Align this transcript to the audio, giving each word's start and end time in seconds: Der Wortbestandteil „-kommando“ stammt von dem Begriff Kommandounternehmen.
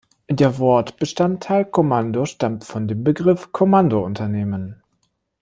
Der 0.31 0.57
Wortbestandteil 0.57 1.61
„-kommando“ 1.65 2.25
stammt 2.25 2.63
von 2.65 2.87
dem 2.87 3.03
Begriff 3.03 3.51
Kommandounternehmen. 3.51 4.81